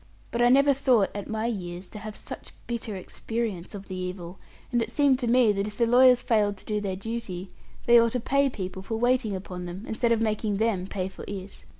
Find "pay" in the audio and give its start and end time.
8.19-8.49, 10.87-11.07